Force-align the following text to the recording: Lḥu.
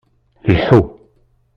Lḥu. 0.55 0.81